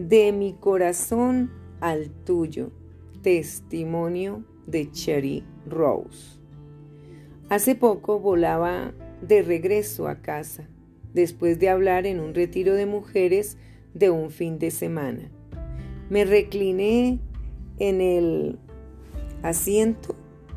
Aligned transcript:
De 0.00 0.30
mi 0.30 0.52
corazón 0.52 1.50
al 1.80 2.10
tuyo. 2.24 2.70
Testimonio 3.20 4.44
de 4.68 4.92
Cherry 4.92 5.42
Rose. 5.66 6.38
Hace 7.48 7.74
poco 7.74 8.20
volaba 8.20 8.94
de 9.22 9.42
regreso 9.42 10.06
a 10.06 10.22
casa, 10.22 10.68
después 11.14 11.58
de 11.58 11.68
hablar 11.68 12.06
en 12.06 12.20
un 12.20 12.32
retiro 12.32 12.74
de 12.74 12.86
mujeres 12.86 13.56
de 13.92 14.10
un 14.10 14.30
fin 14.30 14.60
de 14.60 14.70
semana. 14.70 15.32
Me 16.10 16.24
recliné 16.24 17.18
en 17.80 18.00
el 18.00 18.56
asiento 19.42 20.14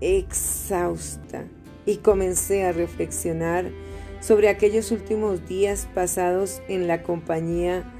exhausta 0.00 1.44
y 1.86 1.96
comencé 1.96 2.62
a 2.62 2.70
reflexionar 2.70 3.68
sobre 4.20 4.48
aquellos 4.48 4.92
últimos 4.92 5.48
días 5.48 5.88
pasados 5.92 6.62
en 6.68 6.86
la 6.86 7.02
compañía 7.02 7.90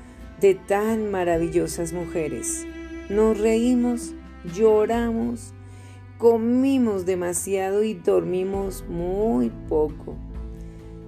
de 0.41 0.55
tan 0.55 1.11
maravillosas 1.11 1.93
mujeres. 1.93 2.67
Nos 3.09 3.39
reímos, 3.39 4.15
lloramos, 4.55 5.55
comimos 6.19 7.07
demasiado 7.07 7.85
y 7.85 7.95
dormimos 7.95 8.85
muy 8.89 9.51
poco. 9.69 10.17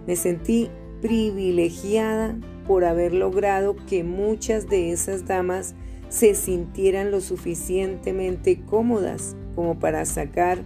Me 0.07 0.17
sentí 0.17 0.71
privilegiada 1.01 2.37
por 2.67 2.85
haber 2.85 3.15
logrado 3.15 3.77
que 3.89 4.05
muchas 4.05 4.69
de 4.69 4.93
esas 4.93 5.27
damas 5.27 5.75
se 6.09 6.35
sintieran 6.35 7.11
lo 7.11 7.21
suficientemente 7.21 8.61
cómodas 8.61 9.37
como 9.55 9.79
para 9.79 10.05
sacar 10.05 10.59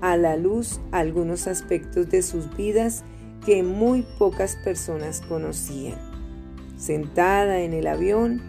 a 0.00 0.16
la 0.16 0.36
luz 0.36 0.80
algunos 0.92 1.46
aspectos 1.46 2.08
de 2.08 2.22
sus 2.22 2.54
vidas 2.56 3.04
que 3.44 3.62
muy 3.62 4.06
pocas 4.18 4.56
personas 4.56 5.20
conocían. 5.20 6.07
Sentada 6.78 7.60
en 7.60 7.74
el 7.74 7.86
avión, 7.86 8.40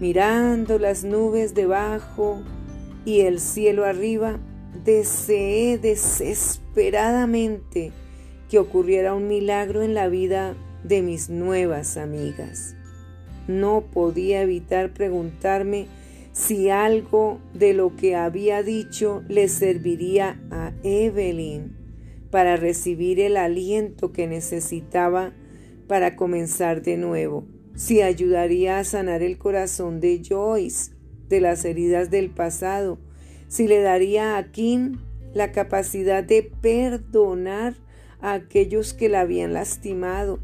mirando 0.00 0.78
las 0.78 1.04
nubes 1.04 1.54
debajo 1.54 2.42
y 3.04 3.20
el 3.20 3.40
cielo 3.40 3.86
arriba, 3.86 4.38
deseé 4.84 5.78
desesperadamente 5.78 7.92
que 8.50 8.58
ocurriera 8.58 9.14
un 9.14 9.28
milagro 9.28 9.82
en 9.82 9.94
la 9.94 10.08
vida 10.08 10.56
de 10.84 11.02
mis 11.02 11.30
nuevas 11.30 11.96
amigas. 11.96 12.74
No 13.46 13.84
podía 13.92 14.42
evitar 14.42 14.92
preguntarme 14.92 15.86
si 16.32 16.70
algo 16.70 17.40
de 17.54 17.74
lo 17.74 17.96
que 17.96 18.16
había 18.16 18.62
dicho 18.62 19.22
le 19.28 19.48
serviría 19.48 20.40
a 20.50 20.72
Evelyn 20.82 21.76
para 22.30 22.56
recibir 22.56 23.20
el 23.20 23.36
aliento 23.36 24.12
que 24.12 24.26
necesitaba 24.26 25.32
para 25.88 26.14
comenzar 26.14 26.82
de 26.82 26.96
nuevo, 26.96 27.44
si 27.80 28.02
ayudaría 28.02 28.78
a 28.78 28.84
sanar 28.84 29.22
el 29.22 29.38
corazón 29.38 30.00
de 30.00 30.20
Joyce 30.22 30.92
de 31.30 31.40
las 31.40 31.64
heridas 31.64 32.10
del 32.10 32.28
pasado, 32.28 32.98
si 33.48 33.68
le 33.68 33.80
daría 33.80 34.36
a 34.36 34.50
Kim 34.50 34.98
la 35.32 35.50
capacidad 35.50 36.22
de 36.22 36.42
perdonar 36.42 37.76
a 38.20 38.34
aquellos 38.34 38.92
que 38.92 39.08
la 39.08 39.22
habían 39.22 39.54
lastimado, 39.54 40.40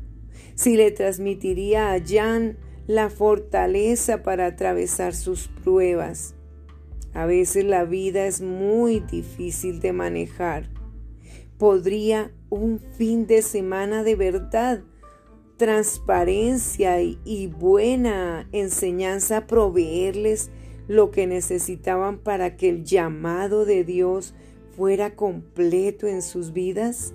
si 0.54 0.78
le 0.78 0.90
transmitiría 0.92 1.92
a 1.92 2.00
Jan 2.02 2.56
la 2.86 3.10
fortaleza 3.10 4.22
para 4.22 4.46
atravesar 4.46 5.14
sus 5.14 5.48
pruebas. 5.62 6.34
A 7.12 7.26
veces 7.26 7.66
la 7.66 7.84
vida 7.84 8.26
es 8.26 8.40
muy 8.40 9.00
difícil 9.00 9.80
de 9.80 9.92
manejar 9.92 10.70
podría 11.58 12.30
un 12.50 12.78
fin 12.78 13.26
de 13.26 13.42
semana 13.42 14.02
de 14.02 14.14
verdad, 14.14 14.82
transparencia 15.56 17.00
y, 17.02 17.46
buena 17.46 18.48
enseñanza 18.52 19.46
proveerles 19.46 20.50
lo 20.88 21.10
que 21.10 21.26
necesitaban 21.26 22.18
para 22.18 22.56
que 22.56 22.68
el 22.68 22.84
llamado 22.84 23.64
de 23.64 23.84
Dios 23.84 24.34
fuera 24.76 25.14
completo 25.16 26.06
en 26.06 26.22
sus 26.22 26.52
vidas? 26.52 27.14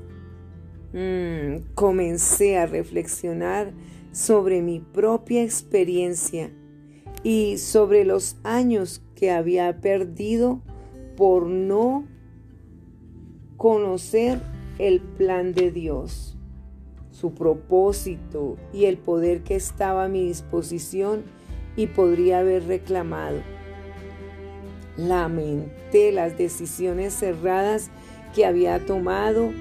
Mm, 0.94 1.74
comencé 1.75 2.57
a 2.57 2.66
reflexionar 2.66 3.74
sobre 4.12 4.62
mi 4.62 4.80
propia 4.80 5.44
experiencia 5.44 6.51
y 7.24 7.57
sobre 7.57 8.03
los 8.03 8.38
años 8.44 9.03
que 9.16 9.31
había 9.31 9.80
perdido 9.80 10.62
por 11.16 11.46
no 11.46 12.07
conocer 13.57 14.40
el 14.80 15.00
plan 15.00 15.53
de 15.53 15.72
Dios, 15.72 16.35
su 17.12 17.34
propósito 17.34 18.58
y 18.74 18.86
el 18.86 18.98
poder 18.98 19.44
que 19.44 19.56
estaba 19.56 20.06
a 20.06 20.10
mi 20.10 20.26
disposición 20.26 21.24
y 21.76 21.88
podría 21.88 22.40
haber 22.40 22.66
reclamado. 22.68 23.42
Lamenté 24.98 26.12
las 26.12 26.38
decisiones 26.38 27.14
cerradas 27.14 27.92
que 28.34 28.46
había 28.46 28.86
tomado 28.86 29.52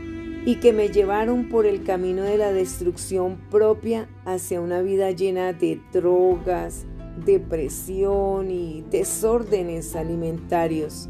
y 0.45 0.57
que 0.57 0.73
me 0.73 0.89
llevaron 0.89 1.49
por 1.49 1.67
el 1.67 1.83
camino 1.85 2.23
de 2.23 2.39
la 2.39 2.53
destrucción 2.53 3.39
propia 3.51 4.09
hacia 4.25 4.61
una 4.61 4.81
vida 4.81 5.11
llena 5.11 5.53
de 5.53 5.81
drogas, 5.93 6.87
depresión 7.25 8.51
y 8.51 8.83
desórdenes 8.91 9.95
alimentarios. 9.97 11.09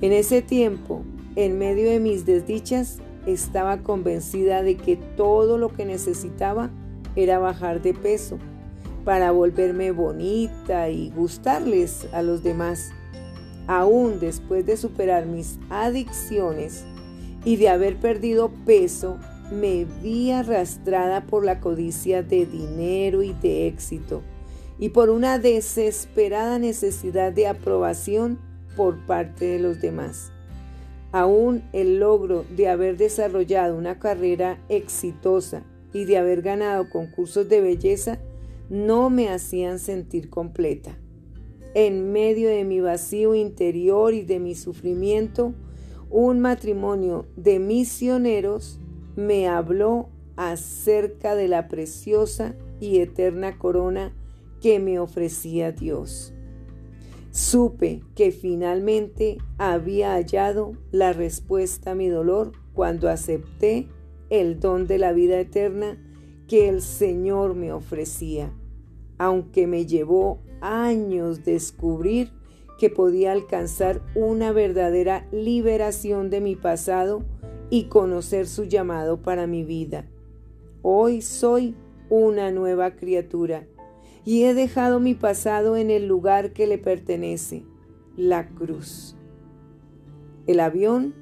En 0.00 0.12
ese 0.12 0.42
tiempo 0.42 1.04
en 1.36 1.58
medio 1.58 1.90
de 1.90 2.00
mis 2.00 2.26
desdichas, 2.26 2.98
estaba 3.26 3.78
convencida 3.78 4.62
de 4.62 4.76
que 4.76 4.96
todo 4.96 5.58
lo 5.58 5.68
que 5.68 5.84
necesitaba 5.84 6.70
era 7.16 7.38
bajar 7.38 7.82
de 7.82 7.94
peso 7.94 8.38
para 9.04 9.30
volverme 9.30 9.90
bonita 9.90 10.88
y 10.90 11.10
gustarles 11.10 12.06
a 12.12 12.22
los 12.22 12.42
demás. 12.42 12.90
Aún 13.66 14.20
después 14.20 14.66
de 14.66 14.76
superar 14.76 15.26
mis 15.26 15.58
adicciones 15.70 16.84
y 17.44 17.56
de 17.56 17.68
haber 17.68 17.96
perdido 17.96 18.50
peso, 18.64 19.18
me 19.50 19.84
vi 19.84 20.30
arrastrada 20.30 21.26
por 21.26 21.44
la 21.44 21.60
codicia 21.60 22.22
de 22.22 22.46
dinero 22.46 23.22
y 23.22 23.32
de 23.32 23.66
éxito 23.66 24.22
y 24.78 24.90
por 24.90 25.10
una 25.10 25.38
desesperada 25.38 26.58
necesidad 26.58 27.32
de 27.32 27.46
aprobación 27.48 28.38
por 28.76 29.04
parte 29.06 29.44
de 29.44 29.58
los 29.58 29.80
demás. 29.80 30.32
Aún 31.12 31.62
el 31.72 31.98
logro 31.98 32.44
de 32.56 32.68
haber 32.68 32.96
desarrollado 32.96 33.76
una 33.76 33.98
carrera 33.98 34.58
exitosa 34.68 35.64
y 35.92 36.04
de 36.04 36.18
haber 36.18 36.42
ganado 36.42 36.88
concursos 36.88 37.48
de 37.48 37.60
belleza 37.60 38.20
no 38.68 39.10
me 39.10 39.28
hacían 39.28 39.78
sentir 39.80 40.30
completa. 40.30 40.96
En 41.74 42.12
medio 42.12 42.48
de 42.48 42.64
mi 42.64 42.80
vacío 42.80 43.34
interior 43.34 44.14
y 44.14 44.22
de 44.22 44.38
mi 44.38 44.54
sufrimiento, 44.54 45.54
un 46.10 46.40
matrimonio 46.40 47.26
de 47.36 47.58
misioneros 47.58 48.78
me 49.16 49.48
habló 49.48 50.08
acerca 50.36 51.34
de 51.34 51.48
la 51.48 51.68
preciosa 51.68 52.54
y 52.80 52.98
eterna 52.98 53.58
corona 53.58 54.12
que 54.60 54.78
me 54.78 54.98
ofrecía 54.98 55.72
Dios. 55.72 56.32
Supe 57.30 58.02
que 58.16 58.32
finalmente 58.32 59.38
había 59.56 60.14
hallado 60.14 60.72
la 60.90 61.12
respuesta 61.12 61.92
a 61.92 61.94
mi 61.94 62.08
dolor 62.08 62.50
cuando 62.74 63.08
acepté 63.08 63.86
el 64.30 64.58
don 64.58 64.88
de 64.88 64.98
la 64.98 65.12
vida 65.12 65.38
eterna 65.38 65.96
que 66.48 66.68
el 66.68 66.82
Señor 66.82 67.54
me 67.54 67.72
ofrecía, 67.72 68.52
aunque 69.18 69.68
me 69.68 69.86
llevó 69.86 70.40
años 70.60 71.44
descubrir 71.44 72.32
que 72.78 72.90
podía 72.90 73.30
alcanzar 73.30 74.02
una 74.16 74.50
verdadera 74.50 75.28
liberación 75.30 76.30
de 76.30 76.40
mi 76.40 76.56
pasado 76.56 77.22
y 77.70 77.84
conocer 77.84 78.48
su 78.48 78.64
llamado 78.64 79.22
para 79.22 79.46
mi 79.46 79.62
vida. 79.62 80.04
Hoy 80.82 81.22
soy 81.22 81.76
una 82.08 82.50
nueva 82.50 82.96
criatura 82.96 83.68
y 84.24 84.44
he 84.44 84.54
dejado 84.54 85.00
mi 85.00 85.14
pasado 85.14 85.76
en 85.76 85.90
el 85.90 86.06
lugar 86.06 86.52
que 86.52 86.66
le 86.66 86.78
pertenece, 86.78 87.64
la 88.16 88.48
cruz. 88.48 89.16
El 90.46 90.60
avión 90.60 91.14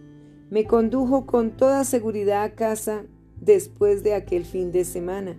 me 0.51 0.65
condujo 0.65 1.27
con 1.27 1.57
toda 1.57 1.85
seguridad 1.85 2.43
a 2.43 2.55
casa 2.55 3.05
después 3.41 4.03
de 4.03 4.15
aquel 4.15 4.45
fin 4.45 4.73
de 4.73 4.85
semana, 4.85 5.39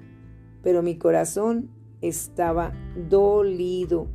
pero 0.61 0.81
mi 0.83 0.97
corazón 0.97 1.69
estaba 2.01 2.73
dolido 3.09 4.07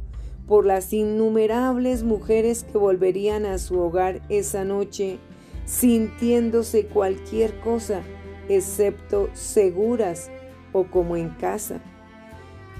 por 0.46 0.66
las 0.66 0.92
innumerables 0.92 2.02
mujeres 2.02 2.64
que 2.64 2.78
volverían 2.78 3.46
a 3.46 3.58
su 3.58 3.78
hogar 3.78 4.22
esa 4.28 4.64
noche 4.64 5.18
sintiéndose 5.64 6.86
cualquier 6.86 7.58
cosa 7.60 8.02
excepto 8.48 9.30
seguras 9.32 10.30
o 10.72 10.84
como 10.84 11.16
en 11.16 11.30
casa 11.30 11.80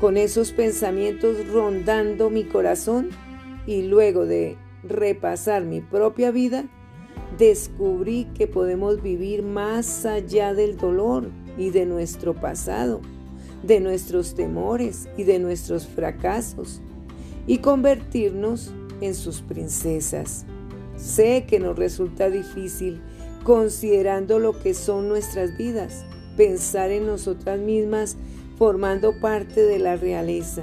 con 0.00 0.16
esos 0.16 0.52
pensamientos 0.52 1.46
rondando 1.48 2.30
mi 2.30 2.44
corazón 2.44 3.10
y 3.66 3.82
luego 3.82 4.26
de 4.26 4.56
repasar 4.82 5.64
mi 5.64 5.80
propia 5.80 6.30
vida, 6.30 6.64
descubrí 7.38 8.26
que 8.34 8.46
podemos 8.46 9.02
vivir 9.02 9.42
más 9.42 10.04
allá 10.04 10.54
del 10.54 10.76
dolor 10.76 11.30
y 11.56 11.70
de 11.70 11.86
nuestro 11.86 12.34
pasado, 12.34 13.00
de 13.62 13.80
nuestros 13.80 14.34
temores 14.34 15.08
y 15.16 15.24
de 15.24 15.38
nuestros 15.38 15.86
fracasos, 15.86 16.80
y 17.46 17.58
convertirnos 17.58 18.72
en 19.00 19.14
sus 19.14 19.42
princesas. 19.42 20.44
Sé 20.96 21.44
que 21.46 21.58
nos 21.58 21.76
resulta 21.76 22.30
difícil, 22.30 23.00
considerando 23.42 24.38
lo 24.38 24.58
que 24.58 24.74
son 24.74 25.08
nuestras 25.08 25.56
vidas, 25.56 26.04
pensar 26.36 26.90
en 26.90 27.06
nosotras 27.06 27.58
mismas 27.58 28.16
formando 28.56 29.18
parte 29.20 29.62
de 29.62 29.78
la 29.78 29.96
realeza. 29.96 30.62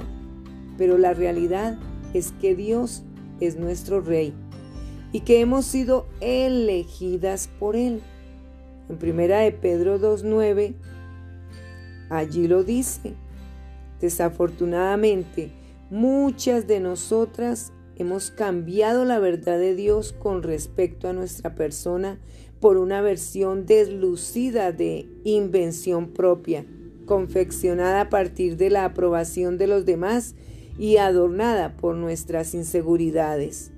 Pero 0.78 0.98
la 0.98 1.14
realidad 1.14 1.78
es 2.14 2.32
que 2.40 2.54
Dios 2.54 3.02
es 3.40 3.56
nuestro 3.56 4.00
Rey 4.00 4.34
y 5.12 5.20
que 5.20 5.40
hemos 5.40 5.66
sido 5.66 6.06
elegidas 6.20 7.48
por 7.58 7.76
Él. 7.76 8.00
En 8.88 8.98
primera 8.98 9.40
de 9.40 9.52
Pedro 9.52 10.00
2.9, 10.00 10.74
allí 12.10 12.48
lo 12.48 12.64
dice. 12.64 13.14
Desafortunadamente, 14.00 15.52
muchas 15.90 16.66
de 16.66 16.80
nosotras 16.80 17.72
hemos 17.96 18.30
cambiado 18.30 19.04
la 19.04 19.18
verdad 19.18 19.58
de 19.58 19.74
Dios 19.74 20.12
con 20.12 20.42
respecto 20.42 21.08
a 21.08 21.12
nuestra 21.12 21.54
persona 21.54 22.18
por 22.60 22.76
una 22.76 23.00
versión 23.00 23.66
deslucida 23.66 24.72
de 24.72 25.08
invención 25.24 26.08
propia, 26.08 26.64
confeccionada 27.04 28.02
a 28.02 28.10
partir 28.10 28.56
de 28.56 28.70
la 28.70 28.84
aprobación 28.84 29.58
de 29.58 29.66
los 29.66 29.84
demás 29.84 30.34
y 30.78 30.96
adornada 30.96 31.76
por 31.76 31.96
nuestras 31.96 32.54
inseguridades. 32.54 33.72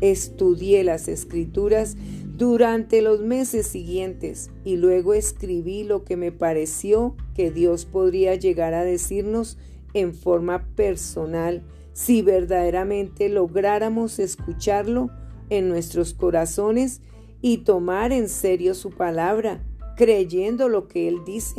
Estudié 0.00 0.84
las 0.84 1.08
escrituras 1.08 1.96
durante 2.36 3.02
los 3.02 3.20
meses 3.20 3.66
siguientes 3.66 4.50
y 4.64 4.76
luego 4.76 5.12
escribí 5.12 5.82
lo 5.82 6.04
que 6.04 6.16
me 6.16 6.30
pareció 6.30 7.16
que 7.34 7.50
Dios 7.50 7.84
podría 7.84 8.36
llegar 8.36 8.74
a 8.74 8.84
decirnos 8.84 9.58
en 9.94 10.14
forma 10.14 10.68
personal 10.76 11.64
si 11.92 12.22
verdaderamente 12.22 13.28
lográramos 13.28 14.20
escucharlo 14.20 15.10
en 15.50 15.68
nuestros 15.68 16.14
corazones 16.14 17.00
y 17.40 17.58
tomar 17.58 18.12
en 18.12 18.28
serio 18.28 18.74
su 18.74 18.90
palabra, 18.90 19.64
creyendo 19.96 20.68
lo 20.68 20.86
que 20.86 21.08
Él 21.08 21.24
dice. 21.26 21.56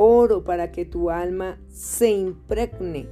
Oro 0.00 0.44
para 0.44 0.70
que 0.70 0.84
tu 0.84 1.10
alma 1.10 1.58
se 1.68 2.10
impregne 2.10 3.08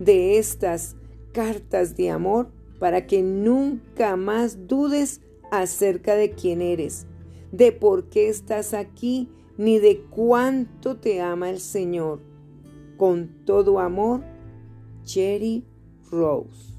de 0.00 0.36
estas 0.36 0.96
cartas 1.32 1.94
de 1.94 2.10
amor 2.10 2.50
para 2.80 3.06
que 3.06 3.22
nunca 3.22 4.16
más 4.16 4.66
dudes 4.66 5.20
acerca 5.52 6.16
de 6.16 6.32
quién 6.32 6.60
eres, 6.60 7.06
de 7.52 7.70
por 7.70 8.08
qué 8.08 8.28
estás 8.28 8.74
aquí, 8.74 9.28
ni 9.56 9.78
de 9.78 10.02
cuánto 10.10 10.96
te 10.96 11.20
ama 11.20 11.50
el 11.50 11.60
Señor. 11.60 12.20
Con 12.96 13.44
todo 13.44 13.78
amor, 13.78 14.24
Cherry 15.04 15.64
Rose. 16.10 16.73